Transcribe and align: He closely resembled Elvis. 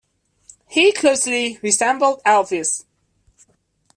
He 0.67 0.91
closely 0.93 1.59
resembled 1.61 2.23
Elvis. 2.23 2.85